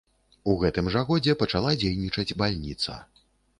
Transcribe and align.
У 0.53 0.55
гэтым 0.63 0.89
жа 0.95 1.03
годзе 1.09 1.35
пачала 1.43 1.75
дзейнічаць 1.83 2.37
бальніца. 2.43 3.01